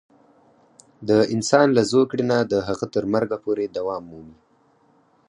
د 1.07 1.09
انسان 1.33 1.67
له 1.77 1.81
زوکړې 1.91 2.23
نه 2.31 2.37
د 2.51 2.53
هغه 2.67 2.85
تر 2.93 3.03
مرګه 3.13 3.37
پورې 3.43 3.65
دوام 3.77 4.03
مومي. 4.11 4.37